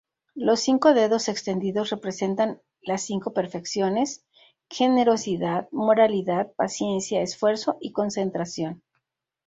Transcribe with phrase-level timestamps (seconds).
[0.33, 4.25] Los cinco dedos extendidos representan las cinco perfecciones:
[4.67, 8.81] generosidad, moralidad, paciencia, esfuerzo y concentración.